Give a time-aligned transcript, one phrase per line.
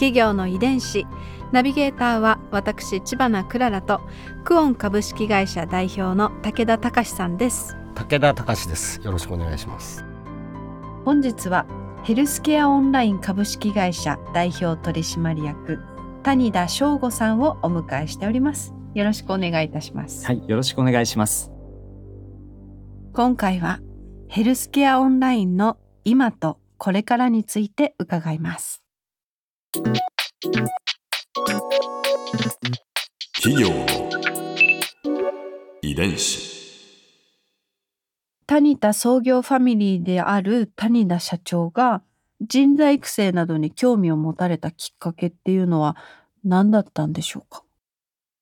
[0.00, 1.06] 企業の遺伝子。
[1.52, 4.00] ナビゲーターは私千葉なクララと
[4.44, 7.76] クオン株式会社代表の武田隆さんです。
[7.94, 8.98] 武田隆です。
[9.02, 10.02] よろしくお願いします。
[11.04, 11.66] 本日は
[12.02, 15.80] ヘルスケアオンライン株式会社代表取締役
[16.22, 18.72] 谷田翔吾さんをお迎えしております。
[18.94, 20.24] よろしくお願いいたします。
[20.24, 21.52] はい、よろしくお願いします。
[23.12, 23.80] 今回は
[24.28, 28.82] ヘルスケアオンラインの今とこれからについて伺います
[29.72, 29.86] 企
[33.62, 33.86] 業の
[35.80, 36.50] 遺伝子。
[38.48, 42.02] 谷田創業ファミリーである谷田社長が
[42.40, 45.96] 人材育成などに興味を持たれたきっかけっていうのは
[46.44, 47.62] 何だったんでしょうか？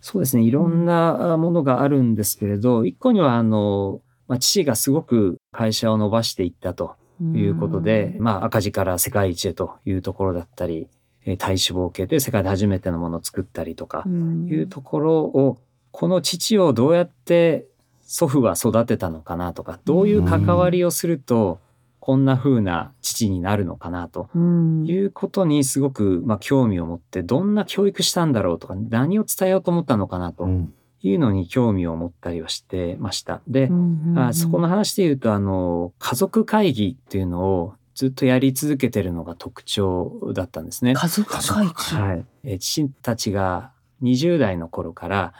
[0.00, 10.88] そうですね、いろんなものがあるんですけれど、一個には、あの、まあ、父がすごく会社を伸ばしていったということで、まあ、赤字から世界一へというところだったり、
[11.24, 15.58] えー体脂肪計で世界で初めてのものを作ったりとか、いうところを、
[15.90, 17.66] この父をどうやって
[18.02, 21.60] 祖父は育てたのかなとか、どういう関わりをすると、
[22.00, 24.28] こんな風な父になるのかなと。
[24.34, 24.84] うん。
[24.86, 30.74] いうことにすごく、まあ、興味を持って、どんな教育したんだろうとか、何を伝えようと思ったのかなとん。
[31.04, 33.40] いうのに興味を持ったりはしてました。
[33.46, 33.70] で、
[34.32, 40.94] そこの話で言うと、あの、家族会議っていうのをずっとやり続けてるのが特徴だったんですね。
[40.94, 41.72] 家族会議？
[41.96, 42.26] はい。
[42.44, 45.34] えー父たちが20代の頃から、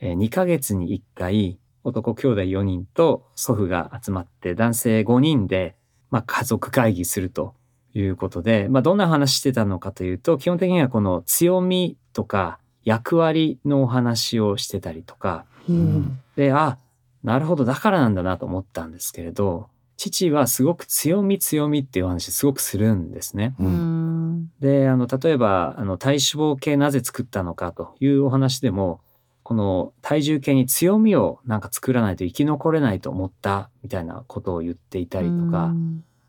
[0.00, 5.76] えー2ヶ月に1回、男兄弟4人と祖父が集まって、男性5人で、
[6.10, 7.54] まあ、家族会議すると
[7.94, 16.78] いうことで、まあ、どんな話してたのかというと、基本的にはこの強みとか役割のお話をしてたりとか、うんで、あ、
[17.22, 23.54] なるほど、だからなんだなと思ったんですけれど、父はすごく強み強みっていうお話すごくするんですね。
[23.58, 29.00] ううんんで、あの、例えば、あの、体脂肪計なぜ作ったのかというお話でも、
[29.42, 35.72] この体重計に強みをなんか作らないと生き残れないと思ったみたいなことを言っていたりとか、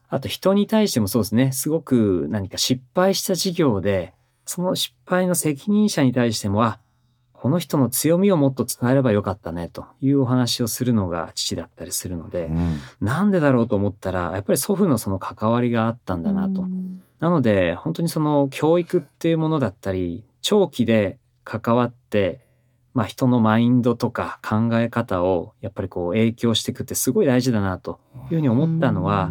[0.10, 4.14] あと人に対してもそうですね、すごく何か失敗した事業で、
[4.46, 6.80] その失敗の責任者に対しても、あ、
[7.46, 16.64] この人の強みをもっと使えればよかったねというお話をするのが父だったりするので、うんなんでだろうと思ったら、やっぱり祖父のその関わりがあったんだなと。
[16.64, 22.42] うんなので、本当にその教育っていうものだったり、長期で関わって、
[22.96, 28.00] まあ人のマインドとか考え方をやっぱりこう影響していくってすごい大事だなと
[28.32, 29.30] いうふうに思ったのは、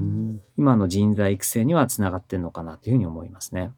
[0.57, 3.73] 今の人材育成にはつながってんのかなというふうに思いますね。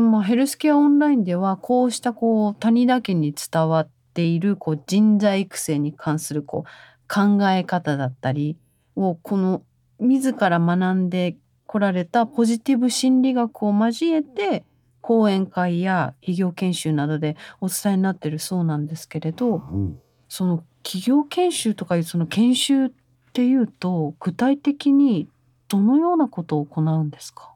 [0.00, 6.70] まあ、ヘルスケアオンラインではこうしたこう谷田家に伝わっているこう人材育成に関するこう
[7.12, 8.56] 考え方だったり
[8.94, 9.62] をこの
[9.98, 11.36] 自ら学んで
[11.66, 14.64] こられたポジティブ心理学を交えて
[15.00, 19.98] 講演会や企業研修などでお伝えになってるそうなんですけれどうん。
[20.28, 22.90] その企業研修とかいうその研修っ
[23.32, 25.28] ていうと具体的に
[25.68, 27.55] どのようなことを行うんですか？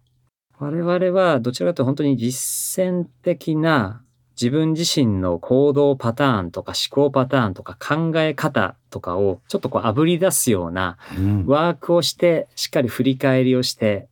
[0.60, 4.02] 我々はどちらかというと本当に実践的な
[4.40, 11.46] 自分自身の行動パターンとか思考パターンとか考え方とかをちょっとこう炙り出すようなうん。
[11.46, 14.08] ワークをしてしっかり振り返りをして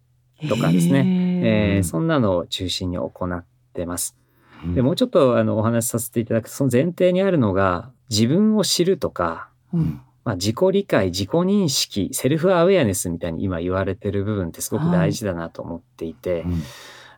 [0.49, 3.45] とかですねねえーそんなのを中心に行っ
[3.75, 4.17] てます。
[4.65, 4.75] うん。
[4.75, 16.63] でもうちょっとあのお話しさせていただくとその前提にあるのが自分を知るとか、うんまあ、自己理解自己認識セルフアウェアネスみたいに今言われてる部分ってすごく大事だなと思っていて、うん。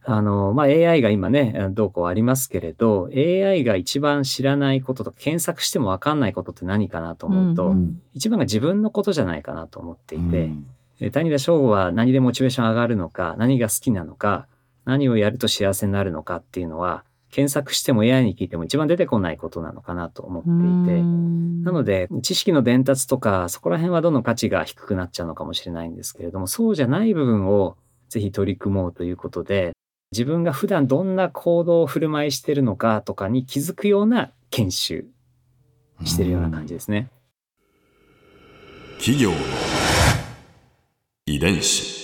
[0.05, 7.71] あの、まあ、AI が今ねどうこうありますけれど AI が一番知らないこととか検索しても分かんないことって何かなと思うと、うん。
[7.71, 10.45] うん一番が自分のことじゃないかなと思っていて。
[10.45, 10.67] うん。
[11.01, 14.47] えー谷田翔吾は何でモチベーション上がるのか、何が好きなのか、
[14.85, 21.03] 何をやると幸せになるのかっていうのは、検索しても AI に聞いても一番出てこないことなのかなと思っていて、
[21.65, 27.77] なので、で、知識の伝達とか、そこら辺はどんどん価値が低くなっちゃうのかもしれないんですけれども、そうじゃない部分を
[28.09, 29.73] ぜひ取り組もうということで、
[30.13, 35.07] 自分が普段どんな行動を振る舞いしてるのかとかに気づくような研修
[36.05, 37.09] してるような感じですね。
[38.99, 39.37] 企業の
[41.27, 42.01] 遺伝子。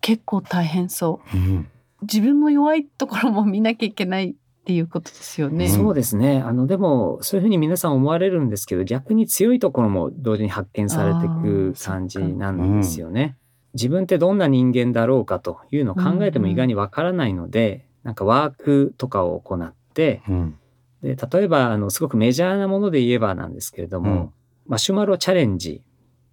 [0.00, 1.68] 結構大変そうん
[2.02, 5.68] 自分の弱いところも見なきゃいけないっていうことですよね。
[5.68, 6.42] そうですね。
[6.44, 13.36] あの、でも、そういうふうに皆さん思われるんですけど、逆に強いところも同時に発見されていく感じなんですよね。
[13.74, 20.56] 自分ってどんな人間だろうかというのを考えても意外にわからないので、なんかワークとかを行って、うん
[21.02, 24.30] で例えばあのすごくメジャーなもので言えばなんですけれども、うん
[24.66, 25.82] マシュマロチャレンジ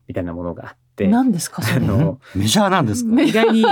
[0.07, 1.61] みたいなものがあって、何ですか
[2.35, 3.63] メジャーなんですか、ね意外に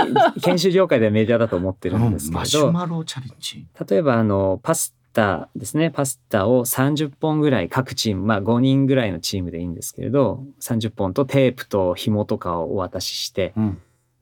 [0.42, 3.66] 研修業界ではメジャーだと思ってるんですけど、 シュマロチャレンジ。
[3.88, 5.90] 例えばあのパスタですね。
[5.90, 13.78] パスタを30本ぐらい各チームまあ5人ぐらいのチームでいいんですけれど30本とテープと紐とかをお渡ししてうん。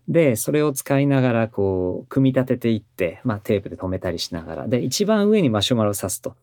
[0.08, 4.68] でそれを使いながらこう組み立てていって、まあ、テープで留めたりしながら。
[4.68, 6.36] で一番上にマシュマロを刺すと。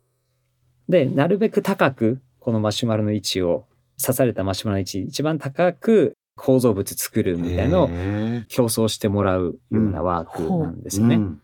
[0.89, 3.65] でなるべく高くこのマシュマロの位置を
[4.01, 11.17] 刺されたマシュマロの位置一番高く構造物作るみたいなのをへ競争してもらうようなワークなんですよね。
[11.17, 11.41] ーうん。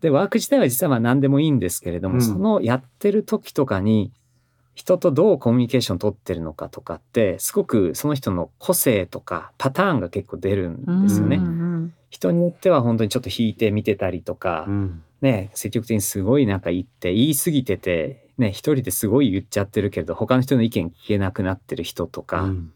[0.00, 2.22] で、ワーク自体は実はまあ何でもいいんですけれども、うん。
[2.22, 4.12] そのやってる時とかに、
[4.74, 11.36] 人とどうコミュニケーション取ってるのかとかって、すごくその人の個性とかパターンが結構出るんですよね。
[11.36, 11.46] うんう
[11.76, 15.02] ん人によっては本当にちょっと引いて見てたりとか、うん。
[15.20, 22.72] ね、積極的にすごいなんか言って、言い過ぎてて、ね、一人ですごい言っちゃってるけれど、他の人の意見聞けなくなってる人とか、うん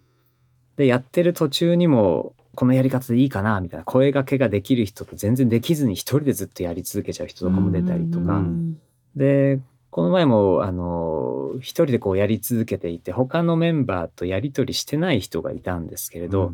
[0.76, 8.78] で、やってる途中にも、このやり方でいいかなみたいな声掛けができる人と全然できずに一人でずっとやり続けちゃう人とかも出たりとか、うん。
[9.16, 9.60] で
[9.90, 16.52] この前もあの一人でこうやり続けていて他のメンバーとやり取りしてない人がいたんですけれど、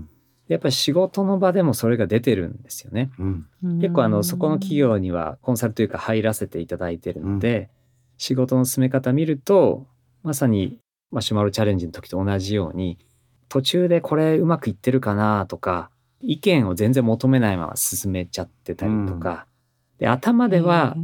[0.48, 3.10] やっぱり仕事の場でもそれが出てるんですよね。
[3.18, 3.46] うん。
[3.80, 7.68] 結構あのそこの企業にはコンサルというか入らせていただいてるので、
[8.16, 9.86] 仕事の進め方見ると
[10.22, 10.78] まさに
[11.10, 12.98] マシュマロチャレンジの時と同じように
[13.50, 15.90] 途中でこれうまくいってるかなとか
[16.22, 19.46] 意見を全然求めないまま進めちゃってたりとか、
[19.98, 20.96] で頭では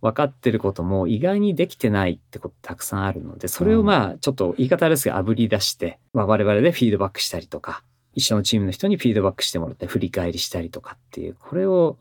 [0.00, 7.84] 分かってることも意外にできてないってことたくさんあるのでそれをまあちょっと言い方ですがあぶり出して、まあ、我々でフィードバックしたりとか
[8.14, 11.98] 一緒のチームの人にフィードバックしてもらって振り返りしたりとかっていうこれを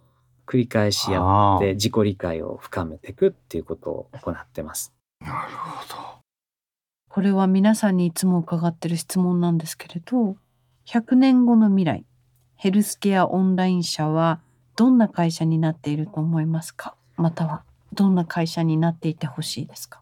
[0.47, 1.21] 繰り返しや
[1.57, 4.93] って自己理解を深めていくっていうことを行ってます。
[5.19, 6.20] なるほど。
[7.13, 10.37] これは皆さんにいつも伺ってる質問なんですけれど、
[10.87, 12.05] 100年後の未来、
[12.55, 14.39] ヘルスケアオンライン社は
[14.77, 16.95] どんな会社になっていると思いますか？
[17.17, 17.63] または
[17.93, 19.99] どんな会社になっていてほしいですか？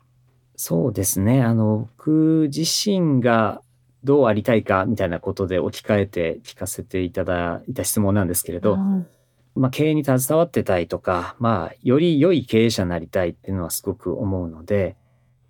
[0.56, 1.41] そうですね。
[1.41, 3.63] あの、僕自身が
[4.03, 9.07] どうありたいかみたいなことで置き換えて聞かせていただいた質問なんですけれど、うん
[9.56, 14.95] まあ、経営に携わってたいとか、まあ、より良い経営者になりたいっていうのはすごく思うので、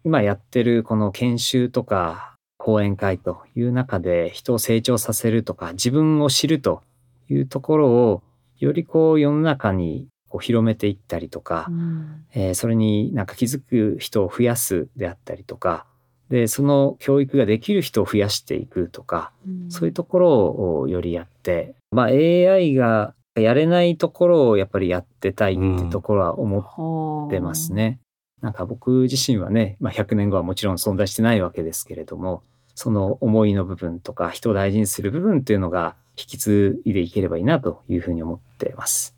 [0.04, 6.82] 今やってるこの研修とか講演会という中で人を成長させるとか自分を知ると
[7.30, 8.24] いうところを
[8.60, 12.26] よりこう世の中にこう広めていったりとか、うん。
[12.34, 15.86] えーそれになんか気づく人を増やすであったりとか、
[16.30, 19.32] で、その教育ができる人を増やしていくとか、
[19.70, 28.00] そういうところをよりやって、まあ AI がやれないところをやっぱりやってたいってところは思ってますね。
[28.42, 32.44] なんか僕自身はね、まあ100年後はもちろん存在してないわけですけれども、
[32.76, 39.16] その思いの部分とか人を大事にする部分っていうのが引き継いでいければいいなというふうに思っています。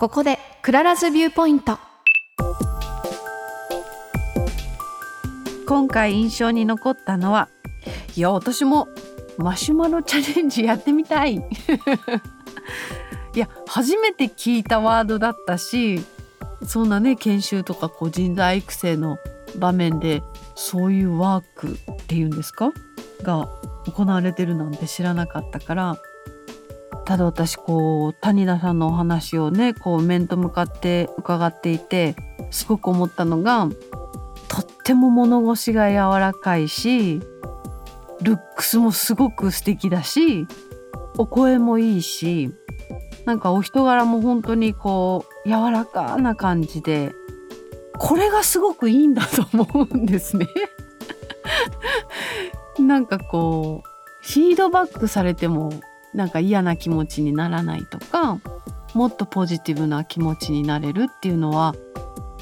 [0.00, 1.78] ここで Clara's Viewpoint
[5.66, 7.48] 今回印象に残ったのは
[8.16, 8.88] いや私も
[9.36, 11.34] マシュマロチャレンジやってみたい
[13.34, 16.00] いや初めて聞いたワードだったし
[16.64, 19.18] そんなね研修とかこう人材育成の
[19.58, 20.22] 場面で
[20.54, 22.72] そういうワークっていうんですか？
[23.22, 23.48] が
[23.86, 25.98] 行われてるなんて知らなかったから
[27.04, 32.16] ただ私こう谷田さんのお話をねこう面と向かって伺っていて
[32.50, 33.68] すごく思ったのが
[34.48, 37.20] とっても物腰が柔らかいし
[38.22, 40.46] ルックスもすごく素敵だし
[41.18, 42.50] お声もいいし
[43.26, 47.12] なんかお人柄も本当にこう柔らかな感じで
[47.98, 50.48] これがすごくいいんだと思うんですね。
[52.78, 53.88] なんかこう
[54.22, 55.72] フィードバックされても
[56.14, 58.38] なんか嫌な気持ちにならないとか
[58.94, 61.74] もっとポジティブな気持ちになれるっていうのは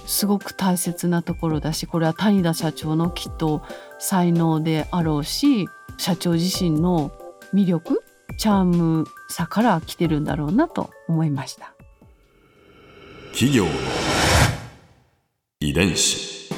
[0.07, 3.63] すごく大切なところだしこれは谷田社長のきっと
[3.99, 7.13] 才能であろうし社長自身の
[7.53, 8.03] 魅力
[8.39, 11.78] チャームさから来てるんだろうなと思いました。
[13.39, 13.71] 企業の
[15.61, 16.51] 遺伝子。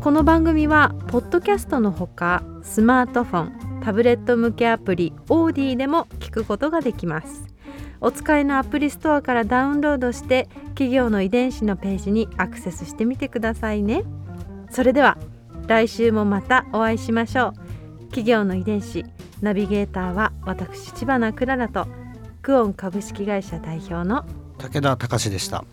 [0.00, 7.46] このの番組はポッドキャストのほかスマートフォンタブレット向けアプリオーディでも聞くことができます。
[8.02, 14.04] お使いのアプリストアからダウンロードして企業の遺伝子のページにアクセスしてみてくださいね。
[14.70, 15.16] それでは
[15.68, 18.06] 来週もまたお会いしましょう。
[18.08, 19.06] 企業の遺伝子。
[19.42, 21.86] ナビゲーターは私千葉なクララと
[22.42, 24.24] クオン株式会社代表の
[24.58, 25.64] 武田隆でした。